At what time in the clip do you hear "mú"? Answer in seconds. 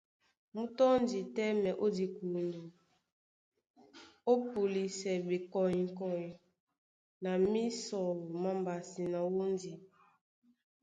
0.53-0.61